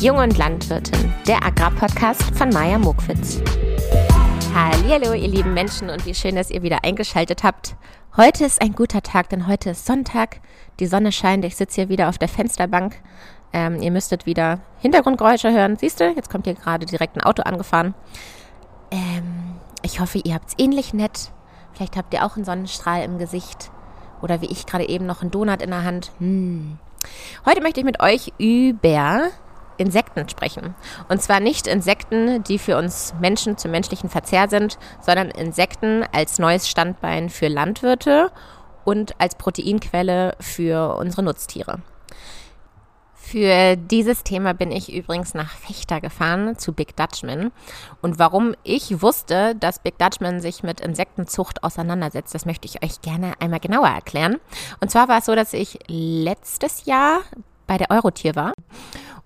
[0.00, 3.42] Jung und Landwirtin, der Agrarpodcast von Maja Mokwitz.
[4.54, 7.74] Hallo, ihr lieben Menschen und wie schön, dass ihr wieder eingeschaltet habt.
[8.16, 10.40] Heute ist ein guter Tag, denn heute ist Sonntag.
[10.78, 12.94] Die Sonne scheint, ich sitze hier wieder auf der Fensterbank.
[13.52, 15.76] Ähm, ihr müsstet wieder Hintergrundgeräusche hören.
[15.76, 17.94] Siehst du, jetzt kommt hier gerade direkt ein Auto angefahren.
[18.92, 21.32] Ähm, ich hoffe, ihr habt es ähnlich nett.
[21.72, 23.72] Vielleicht habt ihr auch einen Sonnenstrahl im Gesicht.
[24.22, 26.12] Oder wie ich gerade eben noch einen Donut in der Hand.
[26.20, 26.78] Hm.
[27.44, 29.30] Heute möchte ich mit euch über
[29.78, 30.74] Insekten sprechen.
[31.08, 36.38] Und zwar nicht Insekten, die für uns Menschen zum menschlichen Verzehr sind, sondern Insekten als
[36.38, 38.30] neues Standbein für Landwirte
[38.84, 41.80] und als Proteinquelle für unsere Nutztiere.
[43.30, 47.52] Für dieses Thema bin ich übrigens nach Fechter gefahren zu Big Dutchman.
[48.00, 53.02] Und warum ich wusste, dass Big Dutchman sich mit Insektenzucht auseinandersetzt, das möchte ich euch
[53.02, 54.38] gerne einmal genauer erklären.
[54.80, 57.20] Und zwar war es so, dass ich letztes Jahr
[57.66, 58.54] bei der Eurotier war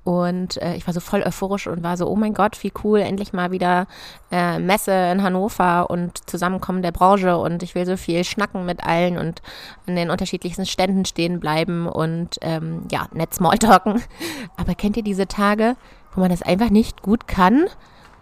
[0.05, 3.01] und äh, ich war so voll euphorisch und war so, oh mein Gott, wie cool,
[3.01, 3.87] endlich mal wieder
[4.33, 8.85] äh, Messe in Hannover und Zusammenkommen der Branche und ich will so viel schnacken mit
[8.85, 9.43] allen und
[9.87, 14.03] an den unterschiedlichsten Ständen stehen bleiben und ähm, ja, nett Smalltalken.
[14.57, 15.77] Aber kennt ihr diese Tage,
[16.15, 17.67] wo man das einfach nicht gut kann?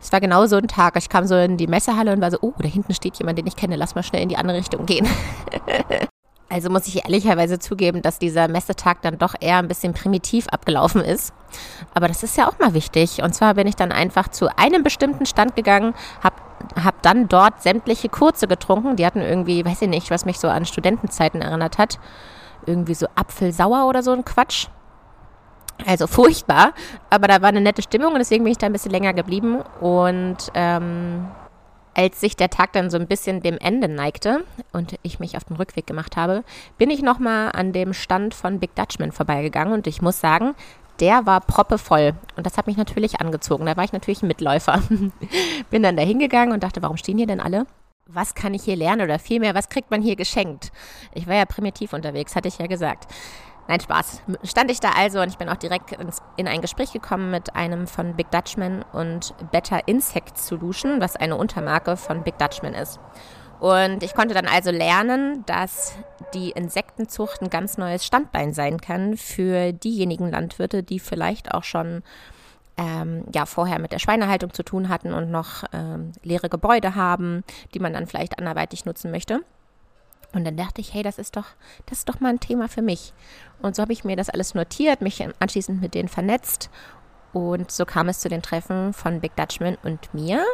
[0.03, 0.97] Es war genau so ein Tag.
[0.97, 3.47] Ich kam so in die Messehalle und war so, oh, da hinten steht jemand, den
[3.47, 5.07] ich kenne, lass mal schnell in die andere Richtung gehen.
[6.51, 11.01] Also muss ich ehrlicherweise zugeben, dass dieser Messetag dann doch eher ein bisschen primitiv abgelaufen
[11.01, 11.33] ist.
[11.95, 13.23] Aber das ist ja auch mal wichtig.
[13.23, 16.35] Und zwar bin ich dann einfach zu einem bestimmten Stand gegangen, habe
[16.83, 18.97] hab dann dort sämtliche Kurze getrunken.
[18.97, 22.01] Die hatten irgendwie, weiß ich nicht, was mich so an Studentenzeiten erinnert hat.
[22.67, 24.67] Irgendwie so Apfelsauer oder so ein Quatsch.
[25.87, 26.73] Also furchtbar,
[27.09, 29.63] aber da war eine nette Stimmung und deswegen bin ich da ein bisschen länger geblieben.
[29.81, 31.29] Und ähm,
[31.95, 35.45] als sich der Tag dann so ein bisschen dem Ende neigte und ich mich auf
[35.45, 36.45] den Rückweg gemacht habe,
[36.79, 40.55] bin ich nochmal an dem Stand von Big Dutchman vorbeigegangen und ich muss sagen,
[41.01, 42.15] der war proppevoll.
[42.37, 43.67] Und das hat mich natürlich angezogen.
[43.67, 44.83] Da war ich natürlich ein Mitläufer.
[45.71, 47.67] bin dann da hingegangen und dachte, warum stehen hier denn alle?
[48.07, 50.73] Was kann ich hier lernen oder vielmehr, was kriegt man hier geschenkt?
[51.15, 53.07] Ich war ja primitiv unterwegs, hatte ich ja gesagt.
[53.69, 54.23] Nein, Spaß.
[54.43, 57.55] Stand ich da also und ich bin auch direkt ins, in ein Gespräch gekommen mit
[57.55, 62.99] einem von Big Dutchman und Better Insect Solution, was eine Untermarke von Big Dutchman ist.
[63.61, 65.95] Und ich konnte dann also lernen, dass
[66.33, 72.03] die Insektenzucht ein ganz neues Standbein sein kann für diejenigen Landwirte, die vielleicht auch schon
[72.79, 77.45] ähm, ja, vorher mit der Schweinehaltung zu tun hatten und noch ähm, leere Gebäude haben,
[77.75, 79.41] die man dann vielleicht anderweitig nutzen möchte.
[80.33, 81.47] Und dann dachte ich, hey, das ist doch,
[81.87, 83.13] das ist doch mal ein Thema für mich.
[83.61, 86.71] Und so habe ich mir das alles notiert, mich anschließend mit denen vernetzt.
[87.33, 90.45] Und so kam es zu den Treffen von Big Dutchman und mir.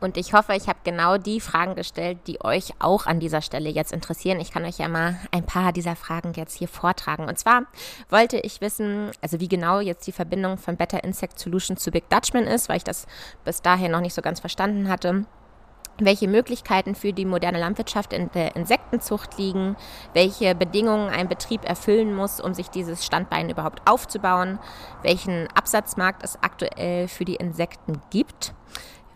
[0.00, 3.70] Und ich hoffe, ich habe genau die Fragen gestellt, die euch auch an dieser Stelle
[3.70, 4.40] jetzt interessieren.
[4.40, 7.28] Ich kann euch ja mal ein paar dieser Fragen jetzt hier vortragen.
[7.28, 7.62] Und zwar
[8.08, 12.10] wollte ich wissen, also wie genau jetzt die Verbindung von Better Insect Solution zu Big
[12.10, 13.06] Dutchman ist, weil ich das
[13.44, 15.24] bis dahin noch nicht so ganz verstanden hatte
[15.98, 19.76] welche Möglichkeiten für die moderne Landwirtschaft in der Insektenzucht liegen,
[20.14, 24.58] welche Bedingungen ein Betrieb erfüllen muss, um sich dieses Standbein überhaupt aufzubauen,
[25.02, 28.54] welchen Absatzmarkt es aktuell für die Insekten gibt,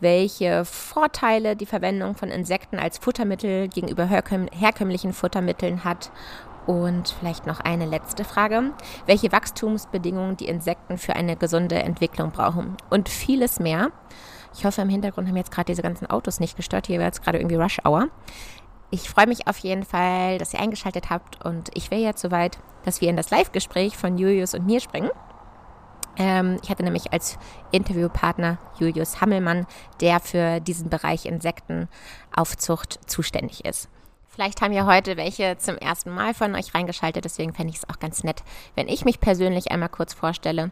[0.00, 6.10] welche Vorteile die Verwendung von Insekten als Futtermittel gegenüber herkömmlichen Futtermitteln hat
[6.66, 8.72] und vielleicht noch eine letzte Frage.
[9.06, 13.90] Welche Wachstumsbedingungen die Insekten für eine gesunde Entwicklung brauchen und vieles mehr.
[14.56, 16.86] Ich hoffe, im Hintergrund haben jetzt gerade diese ganzen Autos nicht gestört.
[16.86, 18.08] Hier wäre jetzt gerade irgendwie Rush Hour.
[18.90, 22.58] Ich freue mich auf jeden Fall, dass ihr eingeschaltet habt und ich wäre jetzt soweit,
[22.84, 25.10] dass wir in das Live-Gespräch von Julius und mir springen.
[26.16, 27.38] Ähm, ich hatte nämlich als
[27.72, 29.66] Interviewpartner Julius Hammelmann,
[30.00, 33.90] der für diesen Bereich Insektenaufzucht zuständig ist.
[34.28, 37.88] Vielleicht haben ja heute welche zum ersten Mal von euch reingeschaltet, deswegen fände ich es
[37.88, 38.42] auch ganz nett,
[38.74, 40.70] wenn ich mich persönlich einmal kurz vorstelle.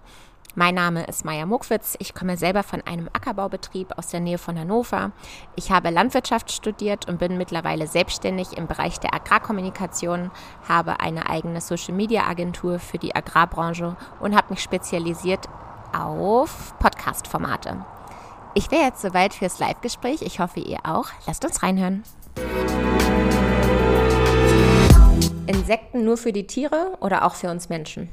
[0.56, 1.96] Mein Name ist Maja Muckwitz.
[1.98, 5.10] Ich komme selber von einem Ackerbaubetrieb aus der Nähe von Hannover.
[5.56, 10.30] Ich habe Landwirtschaft studiert und bin mittlerweile selbstständig im Bereich der Agrarkommunikation,
[10.68, 15.48] habe eine eigene Social-Media-Agentur für die Agrarbranche und habe mich spezialisiert
[15.92, 17.84] auf Podcast-Formate.
[18.54, 20.22] Ich wäre jetzt soweit fürs Live-Gespräch.
[20.22, 21.08] Ich hoffe, ihr auch.
[21.26, 22.04] Lasst uns reinhören.
[25.48, 28.08] Insekten nur für die Tiere oder auch für uns Menschen?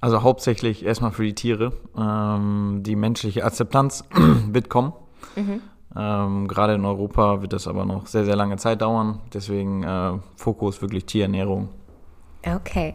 [0.00, 1.72] Also hauptsächlich erstmal für die Tiere.
[1.96, 4.04] Ähm, die menschliche Akzeptanz
[4.50, 4.92] wird kommen.
[5.36, 5.60] Mhm.
[5.96, 9.20] Ähm, Gerade in Europa wird das aber noch sehr, sehr lange Zeit dauern.
[9.34, 11.68] Deswegen äh, Fokus wirklich Tierernährung.
[12.46, 12.94] Okay.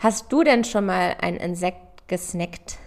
[0.00, 2.78] Hast du denn schon mal ein Insekt gesnackt?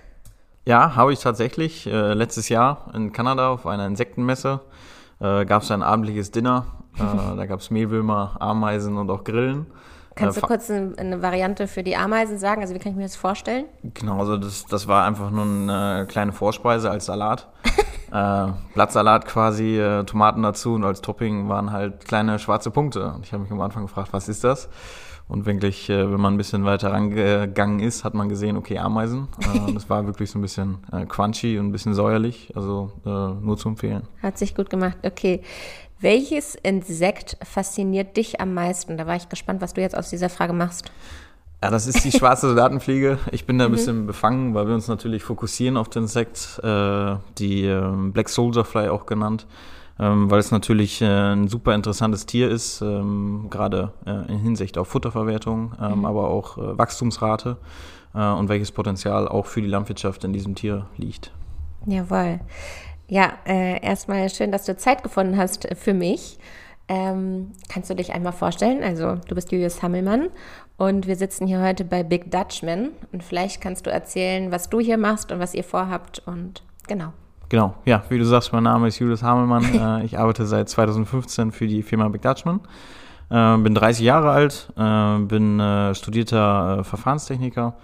[0.65, 1.87] Ja, habe ich tatsächlich.
[1.87, 4.61] Äh, letztes Jahr in Kanada auf einer Insektenmesse
[5.19, 6.65] äh, gab es ein abendliches Dinner.
[6.97, 6.99] Äh,
[7.37, 9.67] da gab es Mehlwürmer, Ameisen und auch Grillen.
[10.15, 12.61] Kannst äh, du kurz eine, Variante für die Ameisen sagen?
[12.61, 13.65] Also wie kann ich mir das vorstellen?
[13.83, 17.47] Genau, also das, das war einfach nur eine kleine Vorspeise als Salat.
[18.11, 23.13] äh, Blattsalat quasi, äh, Tomaten dazu und als Topping waren halt kleine schwarze Punkte.
[23.13, 24.69] Und ich habe mich am Anfang gefragt, was ist das?
[25.27, 29.27] Und wirklich, äh, wenn man ein bisschen weiter rangegangen ist, hat man gesehen, okay, Ameisen.
[29.45, 33.09] Äh, das war wirklich so ein bisschen äh, crunchy und ein bisschen säuerlich, also äh,
[33.09, 34.07] nur zu empfehlen.
[34.21, 35.41] Hat sich gut gemacht, okay.
[35.99, 38.97] Welches Insekt fasziniert dich am meisten?
[38.97, 40.91] Da war ich gespannt, was du jetzt aus dieser Frage machst.
[41.63, 43.17] Ja, das ist die schwarze Soldatenfliege.
[43.31, 43.75] Ich bin da ein mhm.
[43.75, 48.65] bisschen befangen, weil wir uns natürlich fokussieren auf den Insekt, äh, die äh, Black Soldier
[48.65, 49.47] Fly auch genannt,
[49.97, 54.77] ähm, weil es natürlich äh, ein super interessantes Tier ist, ähm, gerade äh, in Hinsicht
[54.77, 56.05] auf Futterverwertung, ähm, mhm.
[56.05, 57.57] aber auch äh, Wachstumsrate
[58.13, 61.31] äh, und welches Potenzial auch für die Landwirtschaft in diesem Tier liegt.
[61.87, 62.41] Jawohl.
[63.07, 66.39] Ja, äh, erstmal schön, dass du Zeit gefunden hast für mich.
[66.87, 68.83] Ähm, kannst du dich einmal vorstellen?
[68.83, 70.29] Also, du bist Julius Hammelmann
[70.77, 72.89] und wir sitzen hier heute bei Big Dutchman.
[73.11, 76.21] Und vielleicht kannst du erzählen, was du hier machst und was ihr vorhabt.
[76.25, 77.13] Und genau.
[77.49, 79.63] Genau, ja, wie du sagst, mein Name ist Julius Hammelmann.
[80.01, 82.59] äh, ich arbeite seit 2015 für die Firma Big Dutchman.
[83.29, 87.75] Äh, bin 30 Jahre alt, äh, bin äh, studierter äh, Verfahrenstechniker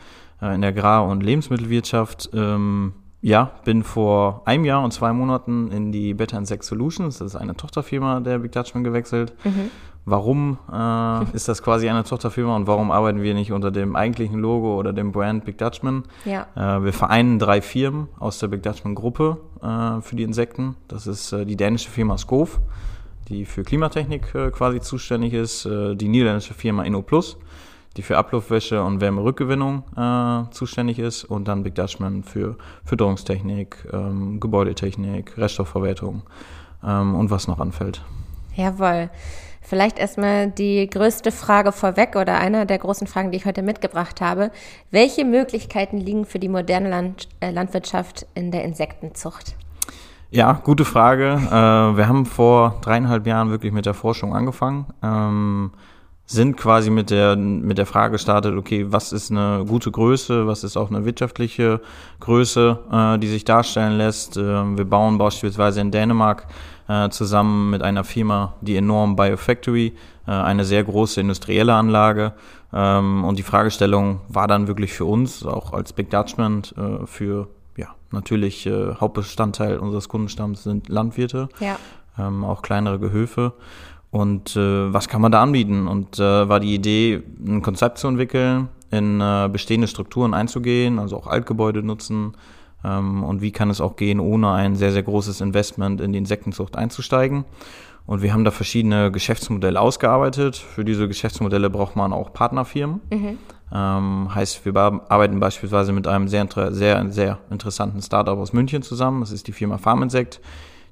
[0.43, 2.31] in der Agrar- und Lebensmittelwirtschaft.
[2.33, 7.33] Ähm, ja, bin vor einem Jahr und zwei Monaten in die Better Insect Solutions, das
[7.33, 9.33] ist eine Tochterfirma der Big Dutchman gewechselt.
[9.43, 9.69] Mhm.
[10.03, 14.39] Warum äh, ist das quasi eine Tochterfirma und warum arbeiten wir nicht unter dem eigentlichen
[14.39, 16.03] Logo oder dem Brand Big Dutchman?
[16.25, 16.47] Ja.
[16.55, 20.75] Äh, wir vereinen drei Firmen aus der Big Dutchman Gruppe äh, für die Insekten.
[20.87, 22.59] Das ist äh, die dänische Firma Skov,
[23.29, 27.37] die für Klimatechnik äh, quasi zuständig ist, äh, die niederländische Firma InnoPlus,
[27.97, 34.39] die für Abluftwäsche und Wärmerückgewinnung äh, zuständig ist und dann Big Dutchman für Fütterungstechnik, ähm,
[34.39, 36.23] Gebäudetechnik, Reststoffverwertung
[36.85, 38.01] ähm, und was noch anfällt.
[38.55, 39.09] Jawohl.
[39.63, 44.19] Vielleicht erstmal die größte Frage vorweg oder einer der großen Fragen, die ich heute mitgebracht
[44.19, 44.51] habe.
[44.89, 49.55] Welche Möglichkeiten liegen für die moderne Land, äh, Landwirtschaft in der Insektenzucht?
[50.29, 51.33] Ja, gute Frage.
[51.33, 54.87] Äh, wir haben vor dreieinhalb Jahren wirklich mit der Forschung angefangen.
[55.03, 55.71] Ähm,
[56.31, 60.63] sind quasi mit der, mit der Frage gestartet, okay, was ist eine gute Größe, was
[60.63, 61.81] ist auch eine wirtschaftliche
[62.21, 64.37] Größe, äh, die sich darstellen lässt.
[64.37, 66.47] Äh, wir bauen beispielsweise in Dänemark
[66.87, 69.93] äh, zusammen mit einer Firma, die Enorm Biofactory,
[70.25, 72.33] äh, eine sehr große industrielle Anlage.
[72.73, 77.49] Ähm, und die Fragestellung war dann wirklich für uns, auch als Big Dutchman, äh, für
[77.75, 81.77] ja, natürlich äh, Hauptbestandteil unseres Kundenstamms sind Landwirte, ja.
[82.17, 83.53] ähm, auch kleinere Gehöfe.
[84.11, 85.87] Und äh, was kann man da anbieten?
[85.87, 91.17] Und äh, war die Idee, ein Konzept zu entwickeln, in äh, bestehende Strukturen einzugehen, also
[91.17, 92.33] auch Altgebäude nutzen.
[92.83, 96.19] Ähm, und wie kann es auch gehen, ohne ein sehr, sehr großes Investment in die
[96.19, 97.45] Insektenzucht einzusteigen?
[98.05, 100.57] Und wir haben da verschiedene Geschäftsmodelle ausgearbeitet.
[100.57, 102.99] Für diese Geschäftsmodelle braucht man auch Partnerfirmen.
[103.09, 103.37] Mhm.
[103.73, 109.21] Ähm, heißt, wir arbeiten beispielsweise mit einem sehr, sehr, sehr interessanten Startup aus München zusammen.
[109.21, 110.41] Das ist die Firma Farminsect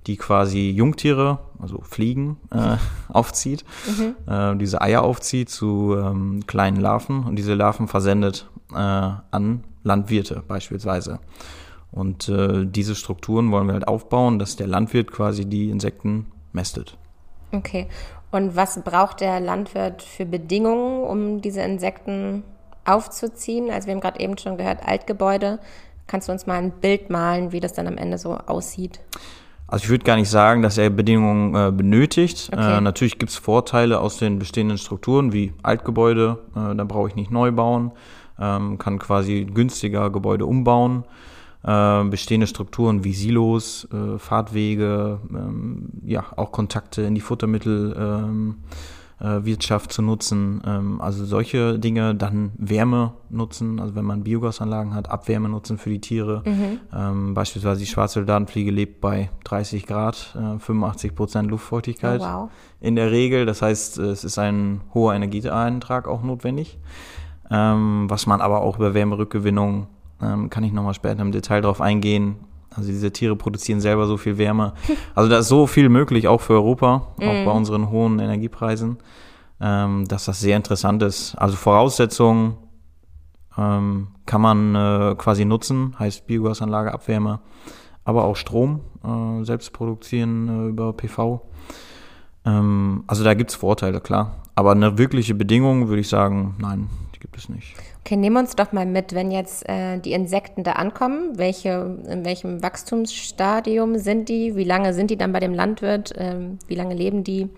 [0.10, 2.78] die quasi Jungtiere, also Fliegen, äh,
[3.14, 4.16] aufzieht, mhm.
[4.28, 10.44] äh, diese Eier aufzieht zu ähm, kleinen Larven und diese Larven versendet äh, an Landwirte
[10.48, 11.20] beispielsweise.
[11.92, 16.98] Und äh, diese Strukturen wollen wir halt aufbauen, dass der Landwirt quasi die Insekten mästet.
[17.52, 17.88] Okay.
[18.32, 22.44] Und was braucht der Landwirt für Bedingungen, um diese Insekten
[22.86, 23.72] aufzuziehen?
[23.72, 25.60] Also wir haben gerade eben schon gehört, Altgebäude.
[26.08, 29.00] Kannst du uns mal ein Bild malen, wie das dann am Ende so aussieht?
[29.70, 32.50] Also ich würde gar nicht sagen, dass er Bedingungen äh, benötigt.
[32.52, 32.78] Okay.
[32.78, 37.16] Äh, natürlich gibt es Vorteile aus den bestehenden Strukturen wie Altgebäude, äh, da brauche ich
[37.16, 37.92] nicht neu bauen,
[38.40, 41.04] ähm, kann quasi günstiger Gebäude umbauen.
[41.62, 47.96] Äh, bestehende Strukturen wie Silos, äh, Fahrtwege, ähm, ja auch Kontakte in die Futtermittel.
[48.00, 50.62] Ähm, äh, Wirtschaft zu nutzen.
[50.66, 55.90] Ähm, also solche Dinge, dann Wärme nutzen, also wenn man Biogasanlagen hat, Abwärme nutzen für
[55.90, 56.44] die Tiere.
[56.46, 56.80] Mhm.
[56.96, 62.50] Ähm, beispielsweise die schwarze Soldatenfliege lebt bei 30 Grad, äh, 85 Prozent Luftfeuchtigkeit oh, wow.
[62.80, 63.46] in der Regel.
[63.46, 66.78] Das heißt, es ist ein hoher Energieeintrag auch notwendig.
[67.52, 69.88] Ähm, was man aber auch über Wärmerückgewinnung,
[70.22, 72.36] ähm, kann ich nochmal später im Detail darauf eingehen,
[72.80, 74.74] also diese Tiere produzieren selber so viel Wärme.
[75.16, 77.58] Also da ist so viel möglich, auch für Europa, auch bei mm.
[77.58, 78.98] unseren hohen Energiepreisen,
[79.60, 81.36] ähm, dass das sehr interessant ist.
[81.36, 82.58] Also Voraussetzungen
[83.58, 87.42] ähm, kann man äh, quasi nutzen, heißt Biogasanlage, Abwärme,
[88.06, 91.42] aber auch Strom äh, selbst produzieren äh, über PV.
[92.46, 94.44] Ähm, also da gibt es Vorteile, klar.
[94.56, 97.76] Aber eine wirkliche Bedingung würde ich sagen, nein, die gibt es nicht.
[98.06, 101.98] Okay, nehmen wir uns doch mal mit, wenn jetzt äh, die Insekten da ankommen, welche,
[102.08, 106.76] in welchem Wachstumsstadium sind die, wie lange sind die dann bei dem Landwirt, ähm, wie
[106.76, 107.50] lange leben die?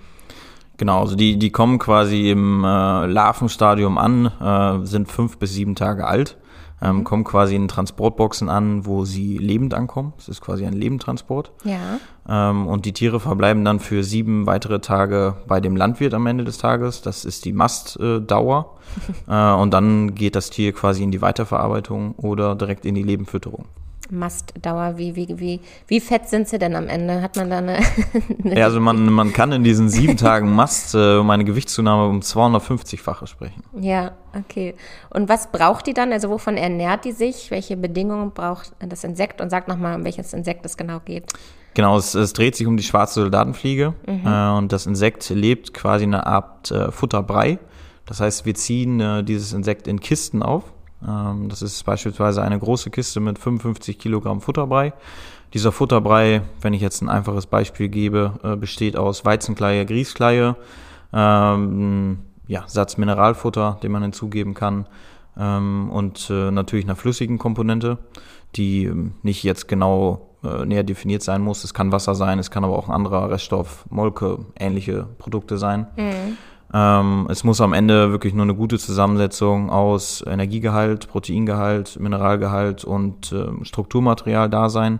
[0.77, 5.75] Genau, also die, die kommen quasi im äh, Larvenstadium an, äh, sind fünf bis sieben
[5.75, 6.38] Tage alt,
[6.82, 7.04] ähm, mhm.
[7.04, 10.14] kommen quasi in Transportboxen an, wo sie lebend ankommen.
[10.18, 11.52] Das ist quasi ein Lebendtransport.
[11.64, 12.00] Ja.
[12.28, 16.44] Ähm, und die Tiere verbleiben dann für sieben weitere Tage bei dem Landwirt am Ende
[16.44, 17.02] des Tages.
[17.02, 18.78] Das ist die Mastdauer.
[19.28, 23.66] äh, und dann geht das Tier quasi in die Weiterverarbeitung oder direkt in die Lebenfütterung.
[24.12, 24.98] Mastdauer?
[24.98, 27.22] Wie, wie, wie, wie fett sind sie denn am Ende?
[27.22, 27.80] Hat man da eine.
[28.44, 32.08] eine ja, also man, man kann in diesen sieben Tagen Mast äh, um eine Gewichtszunahme
[32.08, 33.63] um 250-fache sprechen.
[33.80, 34.75] Ja, okay.
[35.10, 36.12] Und was braucht die dann?
[36.12, 37.50] Also wovon ernährt die sich?
[37.51, 39.41] Welche Bedingungen braucht das Insekt?
[39.41, 41.32] Und sag nochmal, um welches Insekt es genau geht.
[41.74, 43.94] Genau, es, es dreht sich um die schwarze Soldatenfliege.
[44.06, 44.27] Mhm.
[44.27, 47.60] Äh, und das Insekt lebt quasi eine Art äh, Futterbrei.
[48.06, 50.63] Das heißt, wir ziehen äh, dieses Insekt in Kisten auf
[51.08, 54.93] ähm, das ist beispielsweise eine große Kiste mit 55 Kilogramm Futterbrei.
[55.53, 60.55] Dieser Futterbrei, wenn ich jetzt ein einfaches Beispiel gebe, äh, besteht aus Weizenkleie, Grießkleie,
[61.13, 64.88] ähm, ja, Satz Mineralfutter, den man hinzugeben kann
[65.38, 67.98] ähm, und äh, natürlich einer flüssigen Komponente,
[68.55, 71.63] die ähm, nicht jetzt genau äh, näher definiert sein muss.
[71.63, 75.88] Es kann Wasser sein, es kann aber auch ein anderer Reststoff, Molke, ähnliche Produkte sein.
[75.98, 76.38] Mhm.
[76.74, 83.32] Ähm, es muss am Ende wirklich nur eine gute Zusammensetzung aus Energiegehalt, Proteingehalt, Mineralgehalt und
[83.34, 85.00] äh, Strukturmaterial da sein,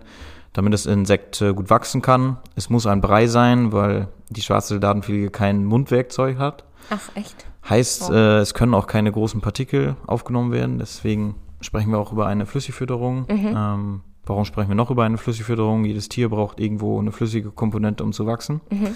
[0.52, 2.36] damit das Insekt äh, gut wachsen kann.
[2.56, 6.64] Es muss ein Brei sein, weil die schwarze Soldatenfliege kein Mundwerkzeug hat.
[6.90, 7.46] Ach, echt?
[7.68, 8.14] Heißt, oh.
[8.14, 10.78] äh, es können auch keine großen Partikel aufgenommen werden.
[10.78, 13.26] Deswegen sprechen wir auch über eine Flüssigfütterung.
[13.30, 13.54] Mhm.
[13.56, 15.84] Ähm, warum sprechen wir noch über eine Flüssigfütterung?
[15.84, 18.60] Jedes Tier braucht irgendwo eine flüssige Komponente, um zu wachsen.
[18.70, 18.88] Mhm.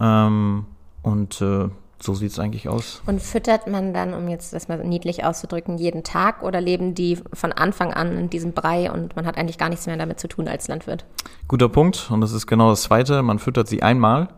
[0.00, 0.64] Ähm,
[1.02, 1.68] und äh,
[2.02, 3.02] so sieht es eigentlich aus.
[3.06, 7.18] Und füttert man dann, um jetzt das mal niedlich auszudrücken, jeden Tag oder leben die
[7.32, 10.28] von Anfang an in diesem Brei und man hat eigentlich gar nichts mehr damit zu
[10.28, 11.04] tun als Landwirt?
[11.48, 13.22] Guter Punkt und das ist genau das Zweite.
[13.22, 14.28] Man füttert sie einmal.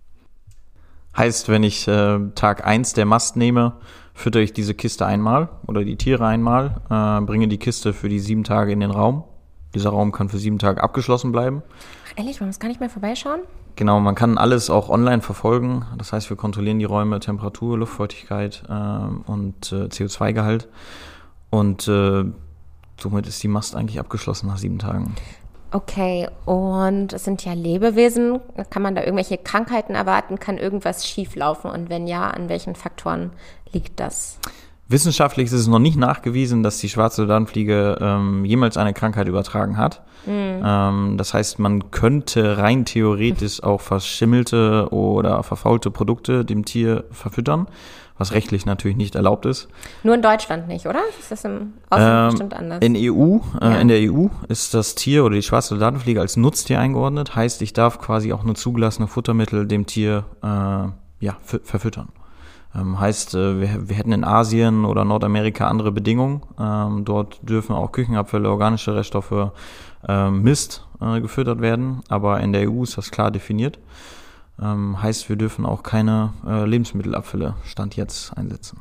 [1.17, 3.75] Heißt, wenn ich äh, Tag 1 der Mast nehme,
[4.15, 8.19] füttere ich diese Kiste einmal oder die Tiere einmal, äh, bringe die Kiste für die
[8.19, 9.25] sieben Tage in den Raum.
[9.75, 11.63] Dieser Raum kann für sieben Tage abgeschlossen bleiben.
[12.07, 13.41] Ach, ehrlich, man muss gar nicht mehr vorbeischauen?
[13.77, 15.87] Genau, man kann alles auch online verfolgen.
[15.97, 20.69] Das heißt, wir kontrollieren die Räume, Temperatur, Luftfeuchtigkeit äh, und äh, CO2-Gehalt.
[21.51, 22.25] Und äh,
[23.01, 25.15] somit ist die Mast eigentlich abgeschlossen nach sieben Tagen.
[25.71, 28.41] Okay, und es sind ja Lebewesen.
[28.69, 30.39] Kann man da irgendwelche Krankheiten erwarten?
[30.39, 31.71] Kann irgendwas schieflaufen?
[31.71, 33.31] Und wenn ja, an welchen Faktoren
[33.73, 34.39] liegt das?
[34.93, 39.79] Wissenschaftlich ist es noch nicht nachgewiesen, dass die schwarze Soldatenfliege ähm, jemals eine Krankheit übertragen
[39.79, 40.03] hat.
[40.27, 40.63] Mhm.
[40.63, 47.69] Ähm, das heißt, man könnte rein theoretisch auch verschimmelte oder verfaulte Produkte dem Tier verfüttern,
[48.19, 49.69] was rechtlich natürlich nicht erlaubt ist.
[50.03, 51.01] Nur in Deutschland nicht, oder?
[51.19, 52.79] Ist das im Ausland ähm, bestimmt anders?
[52.83, 53.81] In EU, äh, ja.
[53.81, 57.35] in der EU ist das Tier oder die schwarze Soldatenfliege als Nutztier eingeordnet.
[57.35, 60.47] Heißt, ich darf quasi auch nur zugelassene Futtermittel dem Tier äh,
[61.25, 62.09] ja, verfüttern.
[62.75, 66.43] Ähm, heißt, äh, wir, wir, hätten in Asien oder Nordamerika andere Bedingungen.
[66.59, 69.51] Ähm, dort dürfen auch Küchenabfälle, organische Reststoffe,
[70.09, 73.79] ähm, Mist äh, gefüttert werden, aber in der EU ist das klar definiert.
[74.61, 78.79] Ähm, heißt, wir dürfen auch keine äh, Lebensmittelabfälle Stand jetzt einsetzen.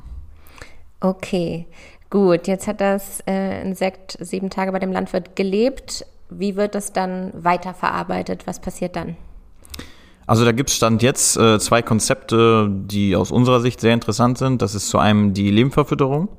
[1.00, 1.66] Okay,
[2.10, 2.48] gut.
[2.48, 6.06] Jetzt hat das äh, Insekt sieben Tage bei dem Landwirt gelebt.
[6.30, 8.48] Wie wird das dann weiterverarbeitet?
[8.48, 9.18] Was passiert dann?
[10.32, 14.38] Also da gibt es Stand jetzt äh, zwei Konzepte, die aus unserer Sicht sehr interessant
[14.38, 14.62] sind.
[14.62, 16.30] Das ist zu einem die Lehmverfütterung,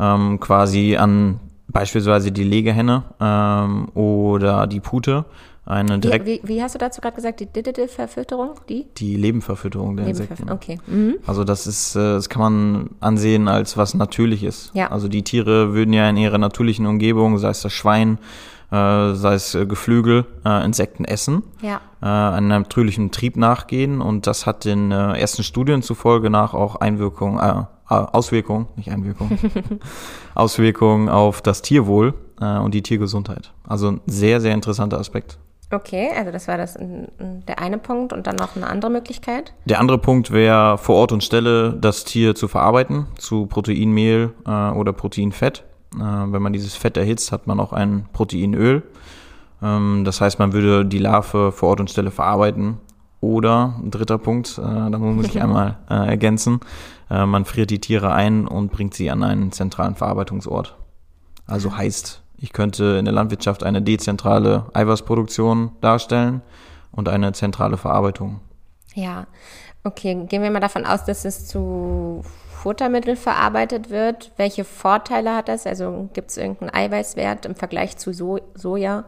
[0.00, 1.38] ähm, quasi an
[1.68, 5.24] beispielsweise die Legehenne ähm, oder die Pute.
[5.64, 8.54] Eine direkt wie, wie, wie hast du dazu gerade gesagt, die Diddle-Verfütterung?
[8.68, 8.86] Die?
[8.96, 10.50] Die Lebenverfütterung der Insekten.
[10.50, 10.80] Okay.
[10.88, 11.18] Mhm.
[11.24, 14.72] Also das ist, äh, das kann man ansehen als was Natürliches.
[14.74, 14.90] Ja.
[14.90, 18.18] Also die Tiere würden ja in ihrer natürlichen Umgebung, sei es das Schwein,
[18.72, 21.80] äh, sei es äh, Geflügel, äh, Insekten essen, ja.
[22.00, 26.76] äh, einem natürlichen Trieb nachgehen und das hat den äh, ersten Studien zufolge nach auch
[26.76, 29.38] Einwirkungen, äh, Auswirkungen, nicht Einwirkungen,
[30.34, 33.52] Auswirkungen auf das Tierwohl äh, und die Tiergesundheit.
[33.68, 35.38] Also ein sehr, sehr interessanter Aspekt.
[35.70, 39.54] Okay, also das war das der eine Punkt und dann noch eine andere Möglichkeit.
[39.64, 44.70] Der andere Punkt wäre vor Ort und Stelle das Tier zu verarbeiten zu Proteinmehl äh,
[44.70, 45.64] oder Proteinfett.
[45.96, 48.82] Äh, wenn man dieses Fett erhitzt, hat man auch ein Proteinöl.
[49.62, 52.78] Ähm, das heißt, man würde die Larve vor Ort und Stelle verarbeiten.
[53.20, 56.60] Oder, dritter Punkt, äh, da muss ich einmal äh, ergänzen,
[57.08, 60.78] man friert die Tiere ein und bringt sie an einen zentralen Verarbeitungsort.
[61.46, 66.40] Also heißt, ich könnte in der Landwirtschaft eine dezentrale Eiweißproduktion darstellen
[66.90, 68.40] und eine zentrale Verarbeitung.
[68.94, 69.26] Ja,
[69.84, 70.24] okay.
[70.26, 72.24] Gehen wir mal davon aus, dass es zu
[72.62, 74.30] Futtermittel verarbeitet wird.
[74.36, 75.66] Welche Vorteile hat das?
[75.66, 79.04] Also gibt es irgendeinen Eiweißwert im Vergleich zu so Soja?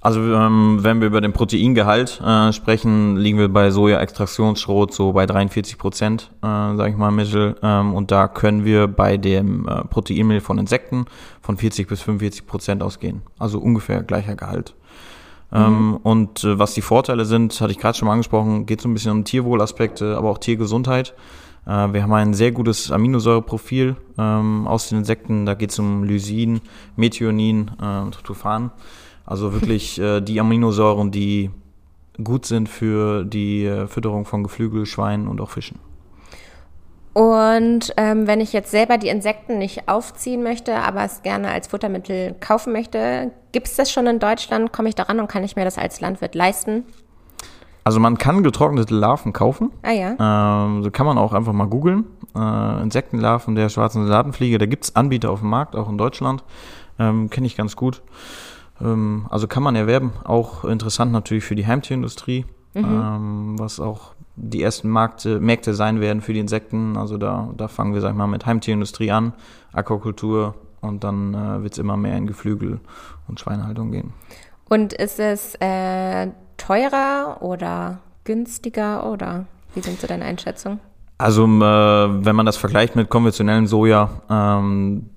[0.00, 5.26] Also ähm, wenn wir über den Proteingehalt äh, sprechen, liegen wir bei Soja-Extraktionsschrot so bei
[5.26, 7.56] 43 Prozent, äh, sage ich mal Mittel.
[7.62, 11.06] Ähm, und da können wir bei dem äh, Proteinmehl von Insekten
[11.40, 13.22] von 40 bis 45 Prozent ausgehen.
[13.38, 14.74] Also ungefähr gleicher Gehalt.
[15.52, 15.96] Ähm, mhm.
[15.98, 18.94] und äh, was die Vorteile sind, hatte ich gerade schon mal angesprochen, geht so ein
[18.94, 21.14] bisschen um Tierwohlaspekte, aber auch Tiergesundheit.
[21.66, 25.46] Äh, wir haben ein sehr gutes Aminosäureprofil ähm, aus den Insekten.
[25.46, 26.60] Da geht es um Lysin,
[26.96, 28.70] Methionin, äh, Tryptophan.
[29.24, 31.50] Also wirklich äh, die Aminosäuren, die
[32.22, 35.80] gut sind für die Fütterung von Geflügel, Schweinen und auch Fischen.
[37.12, 41.68] Und ähm, wenn ich jetzt selber die Insekten nicht aufziehen möchte, aber es gerne als
[41.68, 44.72] Futtermittel kaufen möchte, gibt es das schon in Deutschland?
[44.72, 46.84] Komme ich daran und kann ich mir das als Landwirt leisten?
[47.84, 49.70] Also man kann getrocknete Larven kaufen.
[49.82, 50.64] Ah ja.
[50.66, 52.06] Ähm, so kann man auch einfach mal googeln.
[52.34, 54.56] Äh, Insektenlarven der schwarzen Soldatenfliege.
[54.56, 56.42] Da gibt es Anbieter auf dem Markt, auch in Deutschland.
[56.98, 58.02] Ähm, Kenne ich ganz gut.
[58.80, 60.14] Ähm, also kann man erwerben.
[60.24, 62.84] Auch interessant natürlich für die Heimtierindustrie, mhm.
[62.84, 66.96] ähm, was auch die ersten Markte, Märkte sein werden für die Insekten.
[66.96, 69.34] Also da, da fangen wir, sag ich mal, mit Heimtierindustrie an,
[69.72, 72.80] Aquakultur und dann äh, wird es immer mehr in Geflügel
[73.28, 74.12] und Schweinehaltung gehen.
[74.68, 80.80] Und ist es äh, teurer oder günstiger oder wie sind so deine Einschätzungen?
[81.18, 85.10] Also äh, wenn man das vergleicht mit konventionellem Soja, ähm,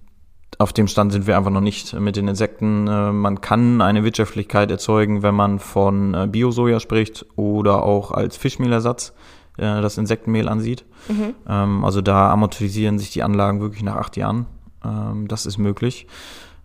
[0.59, 2.87] auf dem Stand sind wir einfach noch nicht mit den Insekten.
[2.87, 8.37] Äh, man kann eine Wirtschaftlichkeit erzeugen, wenn man von äh, Bio-Soja spricht oder auch als
[8.37, 9.13] Fischmehlersatz
[9.57, 10.85] äh, das Insektenmehl ansieht.
[11.09, 11.35] Mhm.
[11.47, 14.45] Ähm, also da amortisieren sich die Anlagen wirklich nach acht Jahren.
[14.83, 16.07] Ähm, das ist möglich.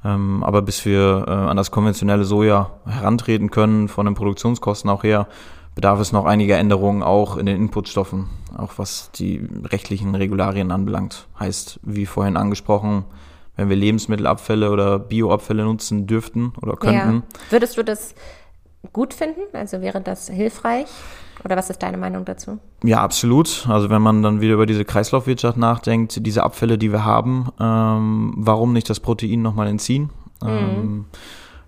[0.05, 5.29] Ähm, aber bis wir an das konventionelle Soja herantreten können, von den Produktionskosten auch her,
[5.75, 11.29] bedarf es noch einiger Änderungen auch in den Inputstoffen, auch was die rechtlichen Regularien anbelangt.
[11.39, 13.05] Heißt, wie vorhin angesprochen,
[13.57, 17.23] wenn wir Lebensmittelabfälle oder Bioabfälle nutzen dürften oder könnten.
[17.33, 17.41] Ja.
[17.51, 18.15] Würdest du das
[18.93, 19.43] gut finden?
[19.53, 20.87] Also wäre das hilfreich?
[21.45, 22.59] Oder was ist deine Meinung dazu?
[22.85, 23.67] Ja, absolut.
[23.69, 28.35] Also wenn man dann wieder über diese Kreislaufwirtschaft nachdenkt, diese Abfälle, die wir haben, ähm,
[28.37, 30.11] warum nicht das Protein nochmal entziehen?
[30.43, 30.49] Mhm.
[30.49, 31.05] Ähm,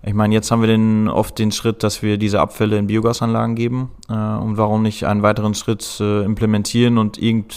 [0.03, 3.55] ich meine, jetzt haben wir den, oft den Schritt, dass wir diese Abfälle in Biogasanlagen
[3.55, 3.89] geben.
[4.07, 7.55] Äh, und warum nicht einen weiteren Schritt äh, implementieren und irgend,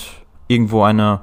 [0.49, 1.21] irgendwo eine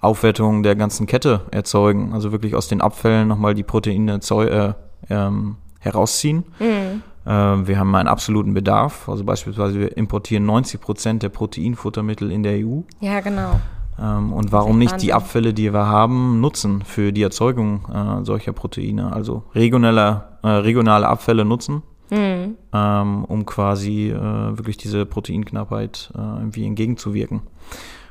[0.00, 2.12] Aufwertung der ganzen Kette erzeugen.
[2.12, 4.72] Also wirklich aus den Abfällen nochmal die Proteine äh,
[5.10, 6.44] ähm, herausziehen.
[6.60, 7.02] Mhm.
[7.28, 9.08] Äh, wir haben einen absoluten Bedarf.
[9.08, 12.80] Also beispielsweise wir importieren 90 Prozent der Proteinfuttermittel in der EU.
[13.00, 13.60] Ja, genau.
[14.00, 18.52] Ähm, und warum nicht die Abfälle, die wir haben, nutzen für die Erzeugung äh, solcher
[18.52, 19.12] Proteine?
[19.12, 21.82] Also regionale, äh, regionale Abfälle nutzen.
[22.10, 22.56] Mhm.
[22.72, 27.42] Ähm, um quasi äh, wirklich diese Proteinknappheit irgendwie entgegenzuwirken.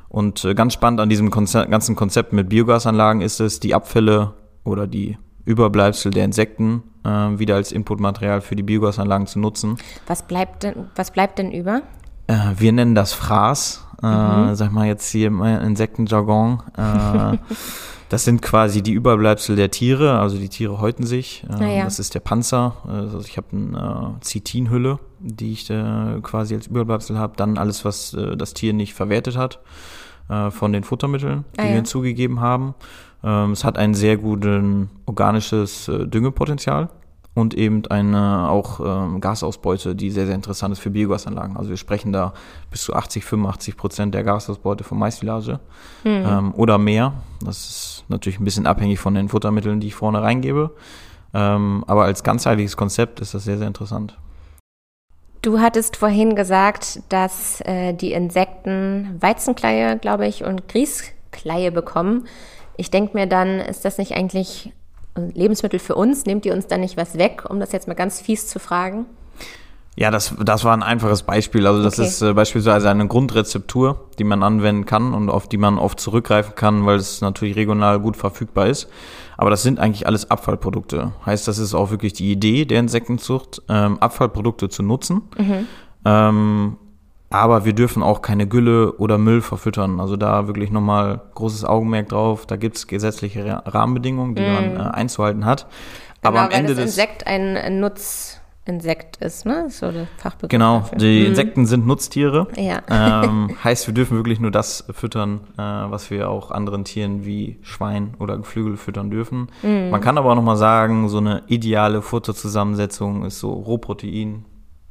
[0.07, 4.85] Und ganz spannend an diesem Konzept, ganzen Konzept mit Biogasanlagen ist es, die Abfälle oder
[4.85, 9.77] die Überbleibsel der Insekten äh, wieder als Inputmaterial für die Biogasanlagen zu nutzen.
[10.05, 11.81] Was bleibt denn, was bleibt denn über?
[12.27, 14.55] Äh, wir nennen das Fraß, äh, mhm.
[14.55, 16.61] sag mal jetzt hier im Insektenjargon.
[16.77, 17.37] Äh,
[18.09, 21.45] das sind quasi die Überbleibsel der Tiere, also die Tiere häuten sich.
[21.59, 21.83] Äh, ja.
[21.85, 22.75] Das ist der Panzer.
[22.85, 27.33] Also ich habe eine äh, Zitinhülle, die ich äh, quasi als Überbleibsel habe.
[27.37, 29.59] Dann alles, was äh, das Tier nicht verwertet hat
[30.29, 31.69] äh, von den Futtermitteln, die ah, ja.
[31.69, 32.75] wir hinzugegeben haben.
[33.23, 36.89] Ähm, es hat ein sehr gutes organisches äh, Düngepotenzial
[37.37, 41.55] und eben eine auch ähm, Gasausbeute, die sehr, sehr interessant ist für Biogasanlagen.
[41.55, 42.33] Also wir sprechen da
[42.71, 45.59] bis zu 80, 85 Prozent der Gasausbeute von Maissilage
[46.03, 46.25] mhm.
[46.25, 47.13] ähm, oder mehr.
[47.45, 50.71] Das ist natürlich ein bisschen abhängig von den Futtermitteln, die ich vorne reingebe.
[51.33, 54.17] Ähm, aber als ganzheitliches Konzept ist das sehr, sehr interessant.
[55.43, 62.25] Du hattest vorhin gesagt, dass äh, die Insekten Weizenkleie, glaube ich, und Grießkleie bekommen.
[62.77, 64.71] Ich denke mir dann, ist das nicht eigentlich
[65.15, 66.25] Lebensmittel für uns?
[66.25, 69.05] Nehmt ihr uns da nicht was weg, um das jetzt mal ganz fies zu fragen?
[69.99, 71.65] Ja, das, das war ein einfaches Beispiel.
[71.65, 72.07] Also das okay.
[72.07, 76.53] ist äh, beispielsweise eine Grundrezeptur, die man anwenden kann und auf die man oft zurückgreifen
[76.53, 78.89] kann, weil es natürlich regional gut verfügbar ist.
[79.37, 81.13] Aber das sind eigentlich alles Abfallprodukte.
[81.25, 85.23] Heißt, das ist auch wirklich die Idee der Insektenzucht, ähm, Abfallprodukte zu nutzen.
[85.35, 85.67] Mhm.
[86.05, 86.77] Ähm,
[87.29, 89.99] aber wir dürfen auch keine Gülle oder Müll verfüttern.
[89.99, 92.45] Also da wirklich nochmal großes Augenmerk drauf.
[92.45, 94.53] Da gibt es gesetzliche Rahmenbedingungen, die mm.
[94.53, 95.67] man äh, einzuhalten hat.
[96.21, 99.67] Genau, aber am Ende das Insekt ein Nutzinsekt ist, ne?
[99.69, 100.49] So der Fachbegriff.
[100.49, 100.97] Genau, dafür.
[100.99, 101.25] die mm.
[101.25, 102.47] Insekten sind Nutztiere.
[102.55, 102.81] Ja.
[102.89, 107.59] Ähm, heißt, wir dürfen wirklich nur das füttern, äh, was wir auch anderen Tieren wie
[107.61, 109.49] Schwein oder Geflügel füttern dürfen.
[109.63, 109.89] Mm.
[109.89, 114.45] Man kann aber auch nochmal sagen, so eine ideale Futterzusammensetzung ist so Rohprotein,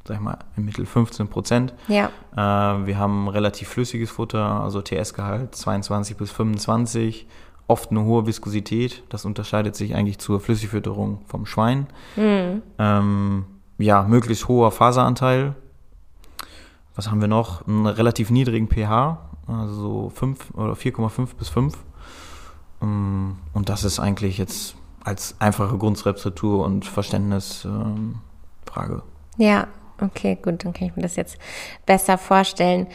[0.07, 1.73] sag ich mal, im Mittel 15 Prozent.
[1.87, 2.09] Ja.
[2.35, 7.27] Äh, wir haben relativ flüssiges Futter, also TS-Gehalt 22 bis 25,
[7.67, 9.03] oft eine hohe Viskosität.
[9.09, 11.87] Das unterscheidet sich eigentlich zur Flüssigfütterung vom Schwein.
[12.15, 12.61] Mhm.
[12.79, 13.45] Ähm,
[13.77, 15.55] ja, möglichst hoher Faseranteil.
[16.95, 17.67] Was haben wir noch?
[17.67, 21.77] Einen relativ niedrigen pH, also 5 oder 4,5 bis 5.
[22.81, 28.15] Ähm, und das ist eigentlich jetzt als einfache Grundrezeptur und Verständnisfrage.
[28.75, 29.01] Ähm,
[29.37, 29.67] ja,
[30.01, 31.37] okay, gut, dann kann ich mir das jetzt
[31.85, 32.87] besser vorstellen.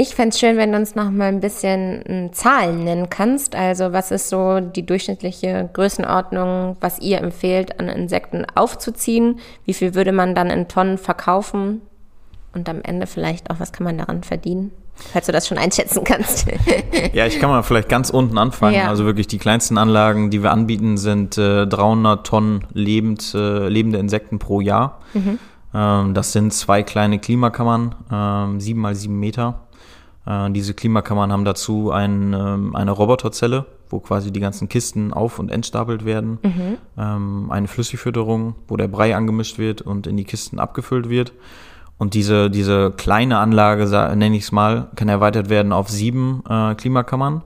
[0.00, 3.56] Ich fände es schön, wenn du uns noch mal ein bisschen hm, Zahlen nennen kannst.
[3.56, 9.40] Also was ist so die durchschnittliche Größenordnung, was ihr empfehlt, an Insekten aufzuziehen?
[9.64, 11.80] Wie viel würde man dann in Tonnen verkaufen?
[12.54, 14.70] Und am Ende vielleicht auch, was kann man daran verdienen?
[14.94, 16.46] Falls du das schon einschätzen kannst.
[17.12, 18.76] ja, ich kann mal vielleicht ganz unten anfangen.
[18.76, 18.88] Ja.
[18.88, 23.98] Also wirklich die kleinsten Anlagen, die wir anbieten, sind äh, 300 Tonnen lebend, äh, lebende
[23.98, 25.00] Insekten pro Jahr.
[25.14, 25.40] Mhm.
[25.74, 29.66] Ähm, das sind zwei kleine Klimakammern, ähm, sieben mal sieben Meter.
[30.26, 35.38] Äh, diese Klimakammern haben dazu ein, ähm, eine Roboterzelle, wo quasi die ganzen Kisten auf-
[35.38, 36.38] und entstapelt werden.
[36.42, 37.50] Mhm.
[37.50, 41.32] Eine Flüssigfütterung, wo der Brei angemischt wird und in die Kisten abgefüllt wird.
[41.96, 46.74] Und diese, diese kleine Anlage, nenne ich es mal, kann erweitert werden auf sieben äh,
[46.74, 47.42] Klimakammern.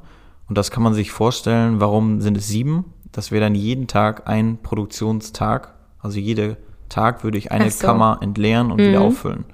[0.48, 2.86] Und das kann man sich vorstellen, warum sind es sieben?
[3.12, 5.74] Das wäre dann jeden Tag ein Produktionstag.
[6.00, 6.56] Also jeden
[6.92, 7.86] Tag würde ich eine so.
[7.86, 8.88] Kammer entleeren und mhm.
[8.88, 9.44] wieder auffüllen.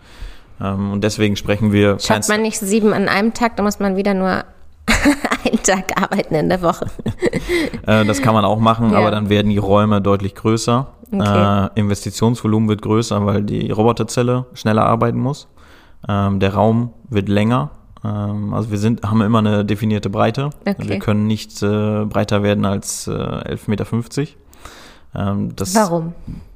[0.60, 1.98] Ähm, und deswegen sprechen wir.
[1.98, 4.44] Schafft man nicht sieben an einem Tag, dann muss man wieder nur
[5.44, 6.86] einen Tag arbeiten in der Woche.
[7.86, 8.98] äh, das kann man auch machen, ja.
[8.98, 10.88] aber dann werden die Räume deutlich größer.
[11.10, 11.70] Okay.
[11.74, 15.48] Äh, Investitionsvolumen wird größer, weil die Roboterzelle schneller arbeiten muss.
[16.06, 17.70] Ähm, der Raum wird länger.
[18.04, 20.50] Ähm, also wir sind, haben immer eine definierte Breite.
[20.66, 20.76] Okay.
[20.78, 23.86] Wir können nicht äh, breiter werden als äh, 11,50 Meter.
[25.14, 26.12] Ähm, das, Warum?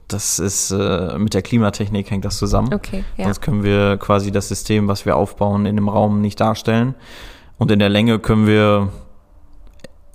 [0.09, 2.73] Das ist äh, mit der Klimatechnik hängt das zusammen.
[2.73, 3.25] Okay, ja.
[3.25, 6.95] Sonst können wir quasi das System, was wir aufbauen, in dem Raum nicht darstellen.
[7.59, 8.88] Und in der Länge können wir,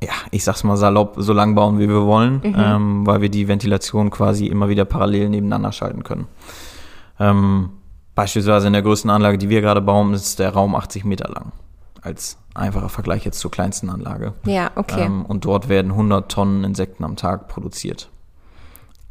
[0.02, 2.56] ja, ich sag's mal salopp, so lang bauen, wie wir wollen, mhm.
[2.58, 6.28] ähm, weil wir die Ventilation quasi immer wieder parallel nebeneinander schalten können.
[7.20, 7.70] Ähm,
[8.16, 11.52] beispielsweise in der größten Anlage, die wir gerade bauen, ist der Raum 80 Meter lang.
[12.02, 14.34] Als einfacher Vergleich jetzt zur kleinsten Anlage.
[14.46, 15.06] Ja, okay.
[15.06, 18.10] Ähm, und dort werden 100 Tonnen Insekten am Tag produziert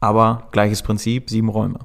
[0.00, 1.80] aber gleiches Prinzip, sieben Räume.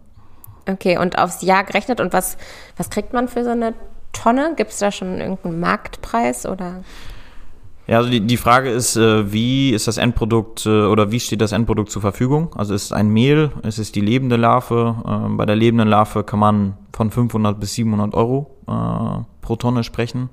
[0.69, 2.38] Okay, und aufs Jahr gerechnet und was,
[2.78, 3.74] was kriegt man für so eine
[4.13, 4.54] Tonne?
[4.56, 6.84] Gibt es da schon irgendeinen Marktpreis oder?
[7.88, 11.41] Ja, also die, die Frage ist, äh, wie ist das Endprodukt äh, oder wie steht
[11.41, 12.54] das Endprodukt zur Verfügung?
[12.56, 14.95] Also ist es ein Mehl, ist es die lebende Larve?
[15.06, 19.84] Ähm, bei der lebenden Larve kann man von 500 bis 700 Euro äh, pro Tonne
[19.84, 20.30] sprechen.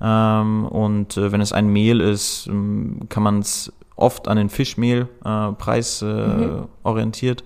[0.00, 6.02] Ähm, und wenn es ein Mehl ist, ähm, kann man es oft an den Fischmehlpreis
[6.02, 6.68] äh, mhm.
[6.82, 7.44] orientiert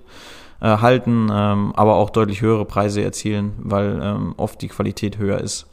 [0.61, 5.39] äh, halten, ähm, aber auch deutlich höhere Preise erzielen, weil ähm, oft die Qualität höher
[5.39, 5.67] ist.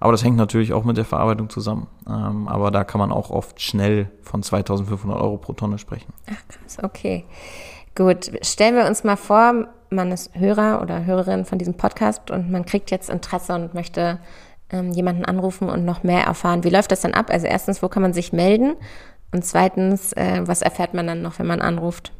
[0.00, 1.86] Aber das hängt natürlich auch mit der Verarbeitung zusammen.
[2.08, 6.12] Ähm, aber da kann man auch oft schnell von 2500 Euro pro Tonne sprechen.
[6.28, 7.24] Ach krass, okay.
[7.94, 12.50] Gut, stellen wir uns mal vor, man ist Hörer oder Hörerin von diesem Podcast und
[12.50, 14.18] man kriegt jetzt Interesse und möchte
[14.70, 16.64] ähm, jemanden anrufen und noch mehr erfahren.
[16.64, 17.26] Wie läuft das dann ab?
[17.30, 18.74] Also erstens, wo kann man sich melden?
[19.32, 22.12] Und zweitens, äh, was erfährt man dann noch, wenn man anruft?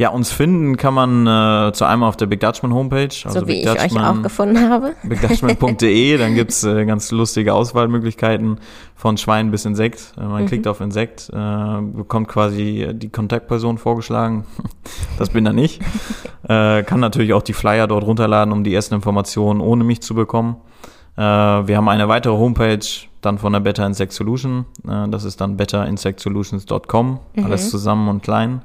[0.00, 3.14] Ja, uns finden kann man äh, zu einmal auf der Big Dutchman Homepage.
[3.26, 4.94] Also so wie Big ich Dutchman, euch auch gefunden habe.
[5.02, 8.60] BigDutchman.de, dann gibt's äh, ganz lustige Auswahlmöglichkeiten
[8.94, 10.14] von Schwein bis Insekt.
[10.16, 10.46] Äh, man mhm.
[10.46, 14.46] klickt auf Insekt, äh, bekommt quasi die Kontaktperson vorgeschlagen.
[15.18, 15.80] das bin dann ich.
[16.48, 20.14] äh, kann natürlich auch die Flyer dort runterladen, um die ersten Informationen ohne mich zu
[20.14, 20.56] bekommen.
[21.18, 22.86] Äh, wir haben eine weitere Homepage,
[23.20, 24.66] dann von der Better Insect Solution.
[24.86, 27.44] Äh, das ist dann betterinsectsolutions.com, mhm.
[27.44, 28.62] alles zusammen und klein.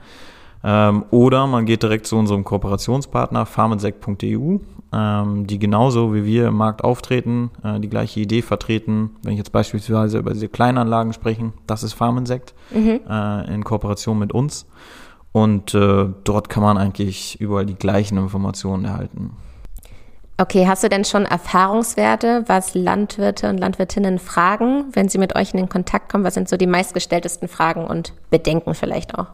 [0.64, 4.58] Ähm, oder man geht direkt zu unserem Kooperationspartner farminsect.eu,
[4.92, 9.12] ähm, die genauso wie wir im Markt auftreten, äh, die gleiche Idee vertreten.
[9.22, 13.02] Wenn ich jetzt beispielsweise über diese Kleinanlagen spreche, das ist Farminsect mhm.
[13.08, 14.66] äh, in Kooperation mit uns.
[15.32, 19.32] Und äh, dort kann man eigentlich überall die gleichen Informationen erhalten.
[20.38, 25.54] Okay, hast du denn schon Erfahrungswerte, was Landwirte und Landwirtinnen fragen, wenn sie mit euch
[25.54, 26.26] in den Kontakt kommen?
[26.26, 29.28] Was sind so die meistgestelltesten Fragen und Bedenken vielleicht auch?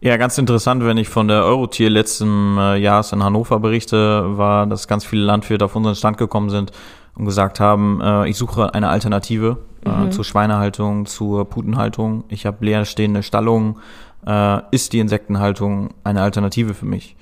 [0.00, 4.66] Ja, ganz interessant, wenn ich von der Eurotier letzten äh, Jahres in Hannover berichte, war,
[4.66, 6.72] dass ganz viele Landwirte auf unseren Stand gekommen sind
[7.14, 10.12] und gesagt haben, äh, ich suche eine Alternative äh, mhm.
[10.12, 12.24] zur Schweinehaltung, zur Putenhaltung.
[12.28, 13.76] Ich habe leerstehende Stallungen.
[14.26, 17.16] Äh, ist die Insektenhaltung eine Alternative für mich?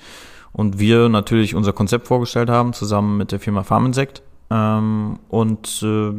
[0.52, 4.22] Und wir natürlich unser Konzept vorgestellt haben, zusammen mit der Firma Farminsect.
[4.50, 6.12] Ähm, und äh,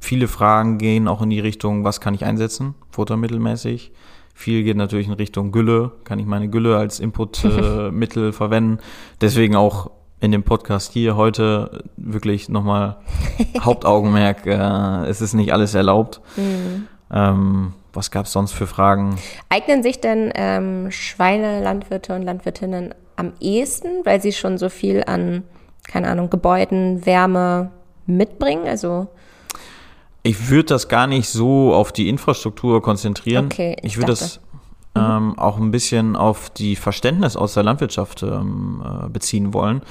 [0.00, 3.92] viele Fragen gehen auch in die Richtung, was kann ich einsetzen, futtermittelmäßig.
[4.34, 5.92] Viel geht natürlich in Richtung Gülle.
[6.04, 8.78] Kann ich meine Gülle als Inputmittel äh, verwenden?
[9.20, 12.98] Deswegen auch in dem Podcast hier heute wirklich nochmal
[13.60, 16.20] Hauptaugenmerk, äh, es ist nicht alles erlaubt.
[16.36, 16.86] Mhm.
[17.10, 19.16] Ähm, was gab es sonst für Fragen?
[19.48, 25.42] Eignen sich denn ähm, Schweinelandwirte und Landwirtinnen am ehesten, weil sie schon so viel an,
[25.86, 27.70] keine Ahnung, Gebäuden, Wärme
[28.06, 28.66] mitbringen?
[28.66, 29.08] Also
[30.22, 33.46] ich würde das gar nicht so auf die Infrastruktur konzentrieren.
[33.46, 34.40] Okay, ich ich würde das
[34.94, 39.82] ähm, auch ein bisschen auf die Verständnis aus der Landwirtschaft ähm, äh, beziehen wollen,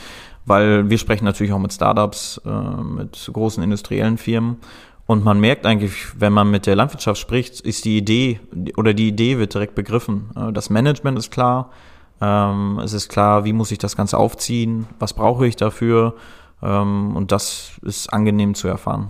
[0.46, 4.58] weil wir sprechen natürlich auch mit Startups, äh, mit großen industriellen Firmen
[5.06, 8.42] und man merkt eigentlich, wenn man mit der Landwirtschaft spricht, ist die Idee
[8.76, 10.30] oder die Idee wird direkt begriffen.
[10.36, 11.72] Äh, das Management ist klar,
[12.22, 16.16] ähm, es ist klar, wie muss ich das Ganze aufziehen, was brauche ich dafür
[16.62, 19.10] ähm, und das ist angenehm zu erfahren.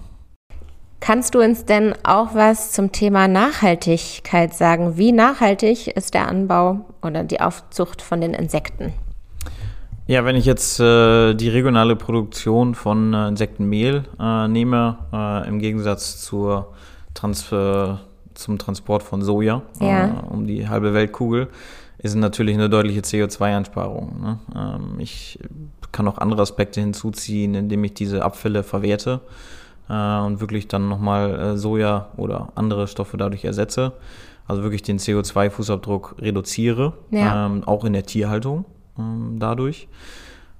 [0.99, 4.97] Kannst du uns denn auch was zum Thema Nachhaltigkeit sagen?
[4.97, 8.93] Wie nachhaltig ist der Anbau oder die Aufzucht von den Insekten?
[10.07, 15.59] Ja, wenn ich jetzt äh, die regionale Produktion von äh, Insektenmehl äh, nehme, äh, im
[15.59, 16.73] Gegensatz zur
[17.13, 17.99] Transfer,
[18.33, 20.07] zum Transport von Soja Ja.
[20.07, 21.49] äh, um die halbe Weltkugel,
[22.13, 24.21] ist natürlich eine deutliche CO2-Einsparung.
[24.21, 24.39] Ne?
[24.55, 25.39] Ähm, ich
[25.91, 29.21] kann auch andere Aspekte hinzuziehen, indem ich diese Abfälle verwerte
[29.89, 33.93] äh, und wirklich dann nochmal äh, Soja oder andere Stoffe dadurch ersetze.
[34.47, 37.45] Also wirklich den CO2-Fußabdruck reduziere, Ja.
[37.47, 38.65] ähm, auch in der Tierhaltung
[38.97, 39.87] ähm, dadurch.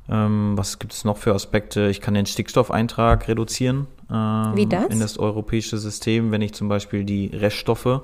[0.10, 1.88] Ähm, was gibt es noch für Aspekte?
[1.90, 4.88] Ich kann den Stickstoffeintrag reduzieren ähm, Wie das?
[4.88, 8.02] in das europäische System, wenn ich zum Beispiel die Reststoffe,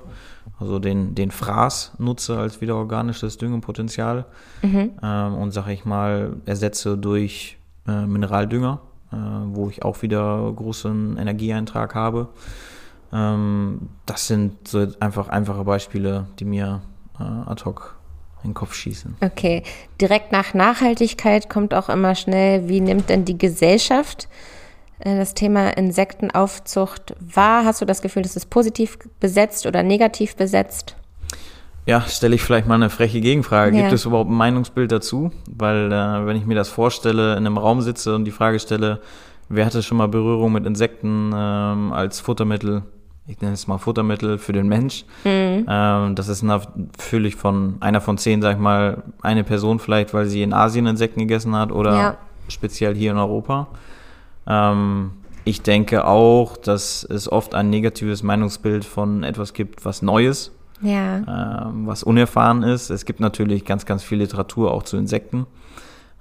[0.58, 4.26] also den, den Fraß nutze als wieder organisches Düngepotenzial
[4.62, 4.92] Mhm.
[5.02, 7.56] ähm, und sage ich mal ersetze durch
[7.88, 8.80] äh, Mineraldünger,
[9.12, 12.28] äh, wo ich auch wieder großen Energieeintrag habe.
[13.12, 16.82] Ähm, das sind so einfach einfache Beispiele, die mir
[17.18, 17.96] äh, ad hoc
[18.42, 19.16] in den Kopf schießen.
[19.22, 19.62] Okay,
[20.02, 24.53] direkt nach Nachhaltigkeit kommt auch immer schnell, wie nimmt denn die Gesellschaft äh,
[25.02, 27.64] das Thema Insektenaufzucht wahr?
[27.64, 30.96] Hast du das Gefühl, dass es positiv besetzt oder negativ besetzt?
[31.86, 33.76] Ja, stelle ich vielleicht mal eine freche Gegenfrage.
[33.76, 33.82] Ja.
[33.82, 35.32] Gibt es überhaupt ein Meinungsbild dazu?
[35.50, 39.00] Weil äh, wenn ich mir das vorstelle, in einem Raum sitze und die Frage stelle,
[39.50, 42.82] wer hatte schon mal Berührung mit Insekten ähm, als Futtermittel,
[43.26, 45.66] ich nenne es mal Futtermittel für den Mensch, Mhm.
[45.68, 50.24] ähm, das ist natürlich von einer von zehn, sag ich mal, eine Person vielleicht, weil
[50.26, 52.16] sie in Asien Insekten gegessen hat oder Ja.
[52.48, 53.66] speziell hier in Europa.
[54.46, 55.12] Ähm,
[55.44, 61.68] ich denke auch, dass es oft ein negatives Meinungsbild von etwas gibt, was Neues Ja.
[61.68, 62.90] ähm, was unerfahren ist.
[62.90, 65.46] Es gibt natürlich ganz, ganz viel Literatur auch zu Insekten,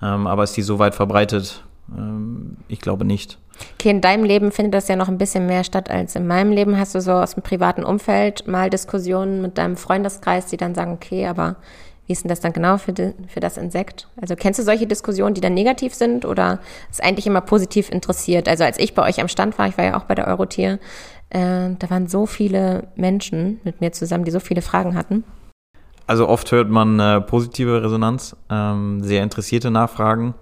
[0.01, 1.63] ähm, aber ist die so weit verbreitet?
[1.97, 3.39] Ähm, ich glaube nicht.
[3.79, 6.51] Okay, in deinem Leben findet das ja noch ein bisschen mehr statt als in meinem
[6.51, 6.77] Leben.
[6.77, 10.91] Hast du so aus dem privaten Umfeld mal Diskussionen mit deinem Freundeskreis, die dann sagen,
[10.93, 11.55] okay, aber
[12.05, 14.07] wie ist denn das dann genau für, die, für das Insekt?
[14.21, 16.59] Also kennst du solche Diskussionen, die dann negativ sind oder
[16.91, 18.47] ist eigentlich immer positiv interessiert?
[18.49, 20.79] Also als ich bei euch am Stand war, ich war ja auch bei der Eurotier,
[21.29, 25.23] äh, da waren so viele Menschen mit mir zusammen, die so viele Fragen hatten.
[26.05, 30.33] Also oft hört man äh, positive Resonanz, ähm, sehr interessierte Nachfragen.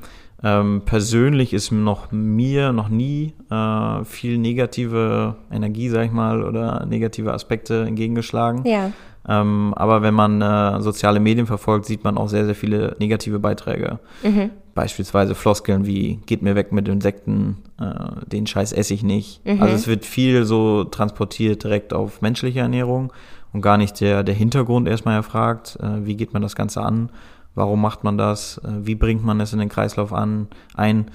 [0.43, 6.85] Ähm, persönlich ist noch mir noch nie äh, viel negative Energie, sag ich mal, oder
[6.87, 8.65] negative Aspekte entgegengeschlagen.
[8.65, 8.91] Ja.
[9.27, 13.39] Ähm, aber wenn man äh, soziale Medien verfolgt, sieht man auch sehr, sehr viele negative
[13.39, 13.99] Beiträge.
[14.23, 14.49] Mhm.
[14.73, 19.45] Beispielsweise Floskeln wie geht mir weg mit Insekten, äh, den Scheiß esse ich nicht.
[19.45, 19.61] Mhm.
[19.61, 23.13] Also es wird viel so transportiert direkt auf menschliche Ernährung
[23.53, 27.09] und gar nicht der, der Hintergrund erstmal erfragt, äh, wie geht man das Ganze an,
[27.53, 31.11] warum macht man das, äh, wie bringt man es in den Kreislauf an, ein,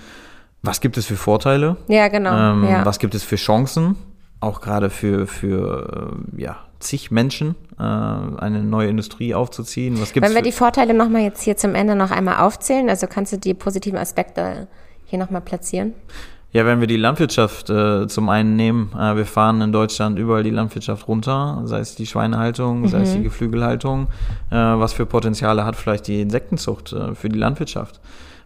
[0.62, 2.52] was gibt es für Vorteile, Ja, genau.
[2.52, 2.84] ähm, ja.
[2.84, 3.96] was gibt es für Chancen,
[4.40, 10.00] auch gerade für, für äh, ja, zig Menschen, äh, eine neue Industrie aufzuziehen.
[10.00, 13.06] Was gibt's Wenn wir die Vorteile nochmal jetzt hier zum Ende noch einmal aufzählen, also
[13.06, 14.68] kannst du die positiven Aspekte
[15.06, 15.94] hier nochmal platzieren?
[16.52, 20.42] Ja, wenn wir die Landwirtschaft äh, zum einen nehmen, äh, wir fahren in Deutschland überall
[20.42, 24.06] die Landwirtschaft runter, sei es die Schweinehaltung, sei es die Geflügelhaltung.
[24.50, 28.00] Äh, was für Potenziale hat vielleicht die Insektenzucht äh, für die Landwirtschaft?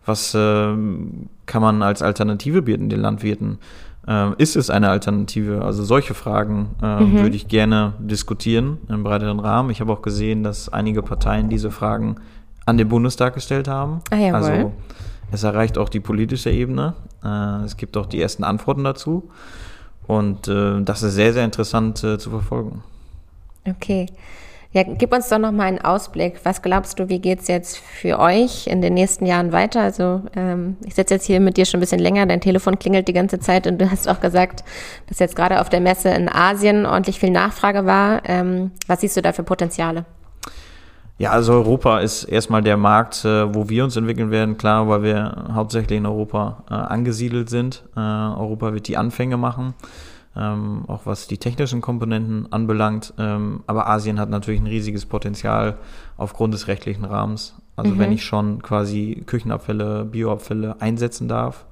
[0.07, 3.59] Was ähm, kann man als Alternative bieten den Landwirten?
[4.07, 5.63] Ähm, ist es eine Alternative?
[5.63, 9.71] Also solche Fragen äh, würde ich gerne diskutieren im breiteren Rahmen.
[9.71, 12.17] Ich habe auch gesehen, dass einige Parteien diese Fragen
[12.67, 14.01] an den Bundestag gestellt haben.
[14.11, 14.35] Ah, jawohl.
[14.35, 14.73] Also
[15.33, 16.95] es erreicht auch die politische Ebene.
[17.23, 19.31] Äh, es gibt auch die ersten Antworten dazu.
[20.07, 22.83] Und äh, das ist sehr, sehr interessant äh, zu verfolgen.
[23.65, 24.07] Okay.
[24.73, 26.41] Ja, gib uns doch nochmal einen Ausblick.
[26.45, 29.81] Was glaubst du, wie geht's jetzt für euch in den nächsten Jahren weiter?
[29.81, 33.09] Also ähm, ich sitze jetzt hier mit dir schon ein bisschen länger, dein Telefon klingelt
[33.09, 34.63] die ganze Zeit und du hast auch gesagt,
[35.09, 38.23] dass jetzt gerade auf der Messe in Asien ordentlich viel Nachfrage war.
[38.27, 40.05] Ähm, was siehst du da für Potenziale?
[41.19, 45.03] Ja, also Europa ist erstmal der Markt, äh, wo wir uns entwickeln werden, klar, weil
[45.03, 47.83] wir hauptsächlich in Europa äh, angesiedelt sind.
[47.97, 49.75] Äh, Europa wird die Anfänge machen.
[50.37, 53.15] Ähm, auch was die technischen Komponenten anbelangt.
[53.19, 55.79] Ähm, aber Asien hat natürlich ein riesiges Potenzial
[56.17, 57.55] aufgrund des rechtlichen Rahmens.
[57.77, 57.99] Also mhm.
[57.99, 61.65] wenn ich schon quasi Küchenabfälle, Bioabfälle einsetzen darf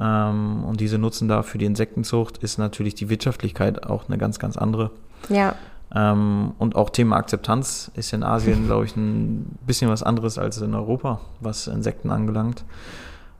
[0.00, 4.38] ähm, und diese nutzen darf für die Insektenzucht, ist natürlich die Wirtschaftlichkeit auch eine ganz,
[4.38, 4.90] ganz andere.
[5.28, 5.54] Ja.
[5.94, 10.60] Ähm, und auch Thema Akzeptanz ist in Asien, glaube ich, ein bisschen was anderes als
[10.60, 12.64] in Europa, was Insekten angelangt.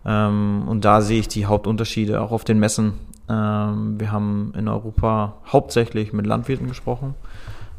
[0.05, 2.95] Ähm, und da sehe ich die Hauptunterschiede auch auf den Messen.
[3.29, 7.15] Ähm, wir haben in Europa hauptsächlich mit Landwirten gesprochen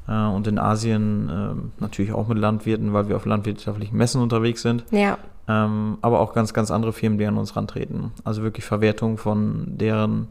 [0.08, 4.62] äh, und in Asien äh, natürlich auch mit Landwirten, weil wir auf landwirtschaftlichen Messen unterwegs
[4.62, 4.84] sind.
[4.92, 5.18] Ja.
[5.48, 8.12] Ähm, aber auch ganz, ganz andere Firmen, die an uns rantreten.
[8.24, 10.28] Also wirklich Verwertung von deren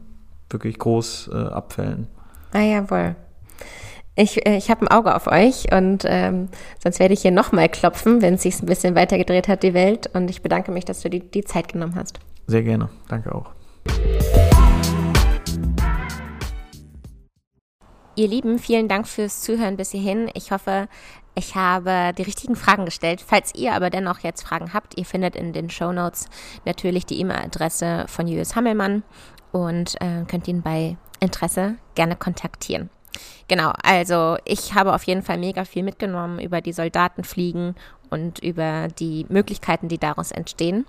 [0.49, 2.07] wirklich Großabfällen.
[2.53, 3.15] Äh, ah, jawohl.
[4.15, 6.49] Ich, äh, ich habe ein Auge auf euch und ähm,
[6.81, 10.09] sonst werde ich hier nochmal klopfen, wenn es sich ein bisschen weitergedreht hat, die Welt.
[10.13, 12.19] Und ich bedanke mich, dass du die, die Zeit genommen hast.
[12.47, 12.89] Sehr gerne.
[13.07, 13.51] Danke auch.
[18.17, 20.27] Ihr Lieben, vielen Dank fürs Zuhören bis hierhin.
[20.33, 20.87] Ich hoffe,
[21.35, 23.23] ich habe die richtigen Fragen gestellt.
[23.23, 26.25] Falls ihr aber dennoch jetzt Fragen habt, ihr findet in den Show Notes
[26.65, 29.03] natürlich die E-Mail-Adresse von Julius Hammelmann
[29.51, 32.89] und äh, könnt ihn bei Interesse gerne kontaktieren.
[33.47, 37.75] Genau, also ich habe auf jeden Fall mega viel mitgenommen über die Soldatenfliegen
[38.09, 40.87] und über die Möglichkeiten, die daraus entstehen.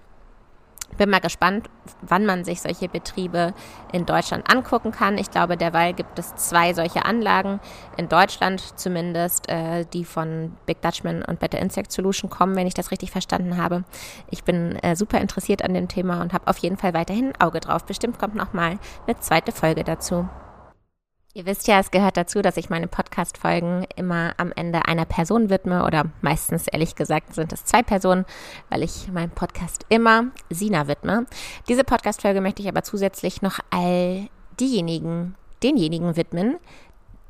[0.97, 1.69] Bin mal gespannt,
[2.01, 3.55] wann man sich solche Betriebe
[3.93, 5.17] in Deutschland angucken kann.
[5.17, 7.61] Ich glaube, derweil gibt es zwei solche Anlagen
[7.97, 12.75] in Deutschland zumindest, äh, die von Big Dutchman und Better Insect Solution kommen, wenn ich
[12.75, 13.85] das richtig verstanden habe.
[14.31, 17.41] Ich bin äh, super interessiert an dem Thema und habe auf jeden Fall weiterhin ein
[17.41, 17.85] Auge drauf.
[17.85, 20.29] Bestimmt kommt noch mal eine zweite Folge dazu.
[21.39, 25.51] Ihr wisst ja, es gehört dazu, dass ich meine Podcast-Folgen immer am Ende einer Person
[25.51, 28.25] widme oder meistens, ehrlich gesagt, sind es zwei Personen,
[28.71, 31.27] weil ich meinen Podcast immer Sina widme.
[31.69, 34.27] Diese Podcast-Folge möchte ich aber zusätzlich noch all
[34.59, 36.57] diejenigen, denjenigen widmen,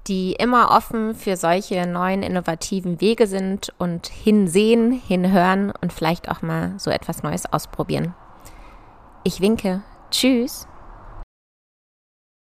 [0.06, 6.40] die immer offen für solche neuen innovativen Wege sind und hinsehen, hinhören und vielleicht auch
[6.40, 8.14] mal so etwas Neues ausprobieren.
[9.22, 9.82] Ich winke.
[10.10, 10.66] Tschüss.